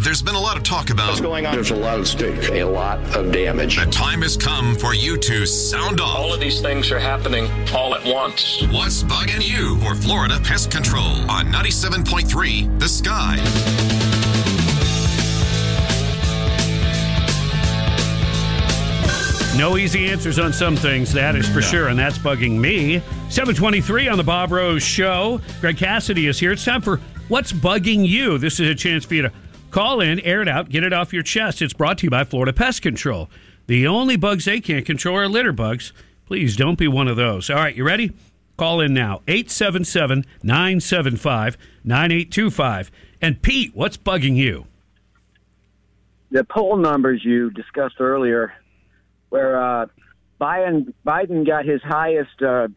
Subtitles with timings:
[0.00, 1.56] There's been a lot of talk about What's going on?
[1.56, 3.76] There's a lot at stake, a lot of damage.
[3.76, 6.16] the time has come for you to sound off.
[6.16, 8.62] All of these things are happening all at once.
[8.70, 13.36] What's bugging you for Florida Pest Control on 97.3 The Sky.
[19.58, 23.00] No easy answers on some things, that is for sure, and that's bugging me.
[23.30, 25.40] 723 on the Bob Rose Show.
[25.60, 26.52] Greg Cassidy is here.
[26.52, 28.38] It's time for What's Bugging You?
[28.38, 29.32] This is a chance for you to
[29.70, 31.62] call in, air it out, get it off your chest.
[31.62, 33.28] It's brought to you by Florida Pest Control.
[33.66, 35.92] The only bugs they can't control are litter bugs.
[36.26, 37.50] Please don't be one of those.
[37.50, 38.12] All right, you ready?
[38.56, 39.22] Call in now.
[39.28, 42.90] 877 975 9825.
[43.20, 44.66] And Pete, what's bugging you?
[46.30, 48.52] the poll numbers you discussed earlier,
[49.30, 49.86] where uh,
[50.40, 52.68] Biden Biden got his highest uh,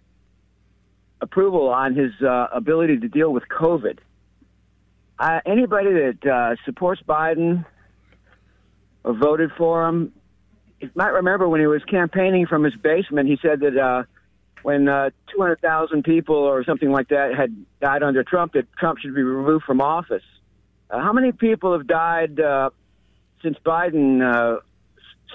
[1.19, 3.99] approval on his uh, ability to deal with COVID.
[5.45, 7.65] Anybody that uh, supports Biden
[9.03, 10.13] or voted for him,
[10.79, 14.03] you might remember when he was campaigning from his basement, he said that uh,
[14.63, 19.13] when uh, 200,000 people or something like that had died under Trump, that Trump should
[19.13, 20.23] be removed from office.
[20.89, 22.69] Uh, how many people have died uh,
[23.43, 24.59] since Biden uh,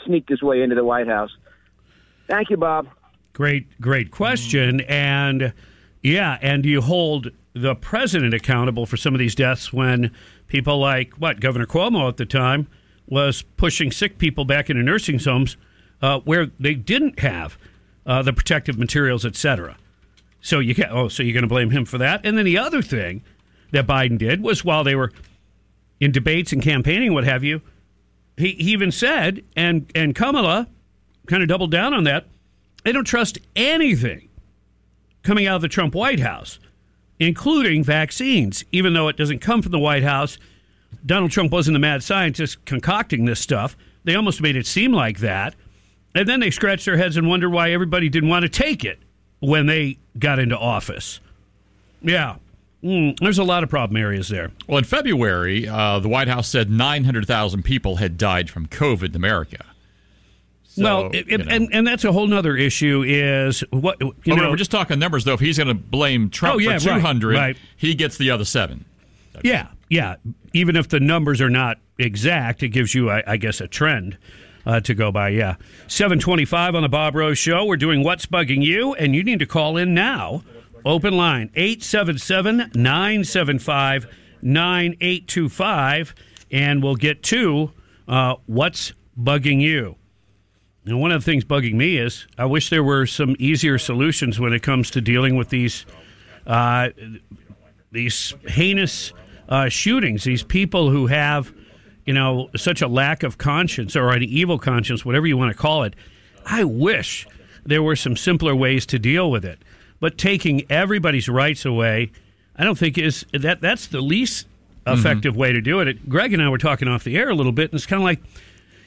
[0.04, 1.30] sneaked his way into the White House?
[2.28, 2.88] Thank you, Bob.
[3.32, 4.80] Great, great question.
[4.82, 5.52] And
[6.02, 10.12] yeah, and you hold the president accountable for some of these deaths when
[10.46, 12.68] people like what Governor Cuomo at the time
[13.06, 15.56] was pushing sick people back into nursing homes
[16.02, 17.56] uh, where they didn't have
[18.04, 19.76] uh, the protective materials, et cetera.
[20.42, 22.20] So you can oh, so you're going to blame him for that?
[22.24, 23.22] And then the other thing
[23.72, 25.10] that Biden did was while they were
[25.98, 27.62] in debates and campaigning, what have you,
[28.36, 30.68] he, he even said, and and Kamala
[31.26, 32.26] kind of doubled down on that.
[32.84, 34.28] They don't trust anything
[35.22, 36.60] coming out of the Trump White House,
[37.18, 40.38] including vaccines, even though it doesn't come from the White House.
[41.04, 43.76] Donald Trump wasn't the mad scientist concocting this stuff.
[44.04, 45.54] They almost made it seem like that.
[46.14, 48.98] And then they scratched their heads and wondered why everybody didn't want to take it
[49.40, 51.20] when they got into office.
[52.00, 52.36] Yeah.
[52.82, 54.50] Mm, there's a lot of problem areas there.
[54.66, 59.16] Well, in February, uh, the White House said 900,000 people had died from COVID in
[59.16, 59.64] America.
[60.76, 61.54] So, well, it, you it- know.
[61.54, 64.98] and, and that's a whole other issue is what, you Well, know, we're just talking
[64.98, 65.32] numbers, though.
[65.34, 67.56] If he's going to blame Trump Oh, yeah, for 200, right.
[67.76, 68.84] he gets the other seven.
[69.42, 70.16] Yeah, yeah.
[70.52, 74.16] Even if the numbers are not exact, it gives you, I, I guess, a trend
[74.66, 75.30] uh, to go by.
[75.30, 75.56] Yeah.
[75.88, 77.64] 725 on the Bob Rose Show.
[77.64, 80.42] We're doing What's Bugging You, and you need to call in now.
[80.84, 84.06] Open line 877 975
[84.42, 86.14] 9825,
[86.50, 87.72] and we'll get to
[88.08, 89.96] uh, What's Bugging You.
[90.86, 94.38] And one of the things bugging me is I wish there were some easier solutions
[94.38, 95.84] when it comes to dealing with these
[96.46, 96.90] uh,
[97.90, 99.12] these heinous
[99.48, 100.24] uh, shootings.
[100.24, 101.52] These people who have,
[102.04, 105.58] you know, such a lack of conscience or an evil conscience, whatever you want to
[105.58, 105.94] call it.
[106.44, 107.26] I wish
[107.64, 109.58] there were some simpler ways to deal with it.
[109.98, 112.12] But taking everybody's rights away,
[112.54, 114.46] I don't think is that that's the least
[114.86, 116.08] effective way to do it.
[116.08, 118.04] Greg and I were talking off the air a little bit, and it's kind of
[118.04, 118.20] like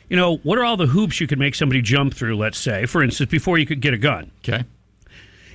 [0.10, 2.86] you know, what are all the hoops you could make somebody jump through, let's say,
[2.86, 4.32] for instance, before you could get a gun?
[4.40, 4.64] Okay.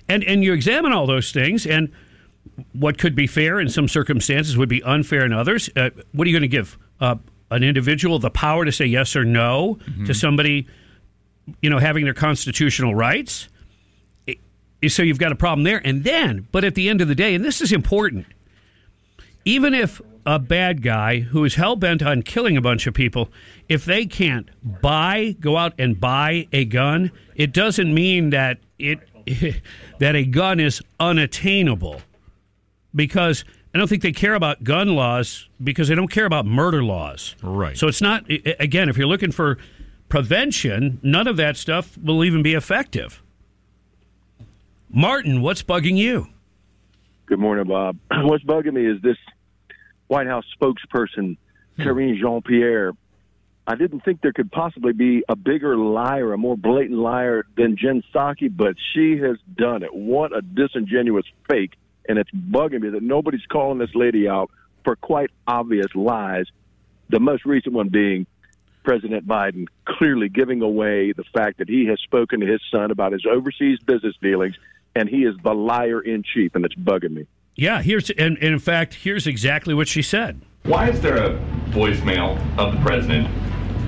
[0.09, 1.91] And and you examine all those things and
[2.73, 5.71] what could be fair in some circumstances would be unfair in others.
[5.75, 7.17] Uh, what are you going to give uh,
[7.51, 10.67] an individual the power to say yes or no to somebody,
[11.63, 13.49] you know, having their constitutional rights?
[14.29, 14.37] I-
[14.89, 15.81] So you've got a problem there.
[15.85, 18.27] And then, but at the end of the day, and this is important,
[19.47, 23.31] even if a bad guy who is hell bent on killing a bunch of people,
[23.69, 24.49] if they can't
[24.81, 28.99] buy, go out and buy a gun, it doesn't mean that it
[29.99, 32.01] that a gun is unattainable.
[32.95, 36.83] Because I don't think they care about gun laws because they don't care about murder
[36.83, 37.35] laws.
[37.43, 37.77] Right.
[37.77, 39.59] So it's not i- i- again, if you're looking for
[40.09, 43.21] prevention, none of that stuff will even be effective.
[44.91, 46.29] Martin, what's bugging you?
[47.27, 47.97] Good morning, Bob.
[48.11, 49.17] What's bugging me is this
[50.15, 51.37] White House spokesperson,
[51.77, 51.83] hmm.
[51.83, 52.93] Karine Jean Pierre.
[53.67, 57.77] I didn't think there could possibly be a bigger liar, a more blatant liar than
[57.77, 59.93] Jen Psaki, but she has done it.
[59.93, 61.73] What a disingenuous fake.
[62.09, 64.51] And it's bugging me that nobody's calling this lady out
[64.85, 66.47] for quite obvious lies.
[67.09, 68.27] The most recent one being
[68.85, 73.13] President Biden clearly giving away the fact that he has spoken to his son about
[73.13, 74.55] his overseas business dealings,
[74.95, 77.27] and he is the liar in chief, and it's bugging me.
[77.57, 80.41] Yeah, here's and, and in fact, here's exactly what she said.
[80.65, 83.29] Why is there a voicemail of the president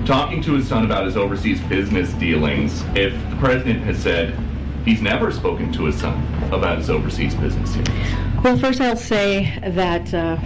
[0.05, 4.37] talking to his son about his overseas business dealings if the president has said
[4.85, 6.15] he's never spoken to his son
[6.53, 8.43] about his overseas business dealings?
[8.43, 10.37] Well, first I'll say that uh,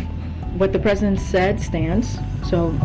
[0.57, 2.17] what the president said stands.
[2.49, 2.75] So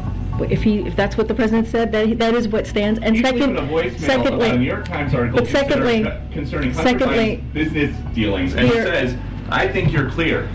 [0.50, 3.00] if he if that's what the president said, that that is what stands.
[3.00, 7.36] And second, put secondly, about a New York Times article but secondly, concerning, concerning secondly,
[7.54, 9.16] business dealings, and Here- he says,
[9.50, 10.48] "I think you're clear."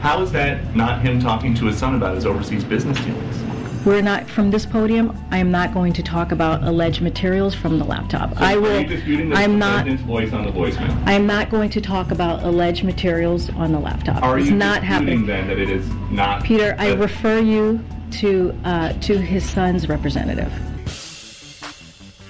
[0.00, 3.36] How is that not him talking to his son about his overseas business dealings?
[3.84, 5.16] we're not from this podium.
[5.30, 8.34] I am not going to talk about alleged materials from the laptop.
[8.34, 8.80] So I Are will.
[8.82, 9.86] you disputing the I'm not.
[10.00, 11.02] voice on the voicemail?
[11.06, 14.22] I am not going to talk about alleged materials on the laptop.
[14.22, 15.24] Are it's you not happening.
[15.24, 16.44] then that it is not?
[16.44, 17.82] Peter, I refer you
[18.12, 20.52] to uh, to his son's representative.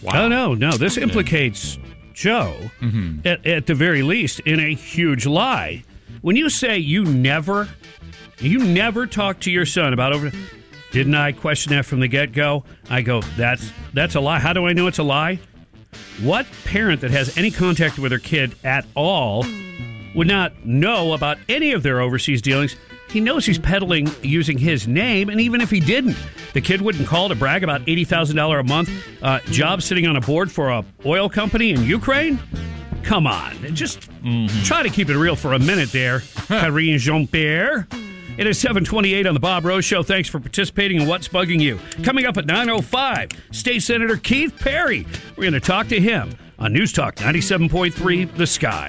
[0.02, 0.24] Wow.
[0.24, 0.72] Oh no, no.
[0.76, 1.78] This implicates
[2.14, 2.54] Joe
[3.24, 5.82] at, at the very least in a huge lie.
[6.22, 7.68] When you say you never,
[8.38, 10.30] you never talk to your son about over.
[10.92, 12.64] Didn't I question that from the get go?
[12.90, 14.38] I go, that's that's a lie.
[14.38, 15.38] How do I know it's a lie?
[16.20, 19.46] What parent that has any contact with their kid at all
[20.14, 22.76] would not know about any of their overseas dealings?
[23.08, 26.16] He knows he's peddling using his name, and even if he didn't,
[26.52, 28.90] the kid wouldn't call to brag about eighty thousand dollar a month
[29.22, 32.38] uh, job sitting on a board for a oil company in Ukraine.
[33.02, 34.62] Come on, just mm-hmm.
[34.64, 37.86] try to keep it real for a minute there, Karine Jean Pierre.
[38.38, 40.02] It is 728 on the Bob Rose Show.
[40.02, 41.78] Thanks for participating in What's Bugging You.
[42.02, 45.06] Coming up at 905, State Senator Keith Perry.
[45.36, 48.88] We're going to talk to him on News Talk 97.3 The Sky.